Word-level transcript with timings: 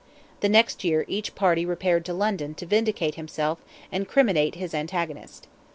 The 0.39 0.49
next 0.49 0.83
year 0.83 1.05
each 1.07 1.35
party 1.35 1.63
repaired 1.63 2.05
to 2.05 2.13
London 2.15 2.55
to 2.55 2.65
vindicate 2.65 3.13
himself 3.13 3.63
and 3.91 4.07
criminate 4.07 4.55
his 4.55 4.73
antagonist. 4.73 5.47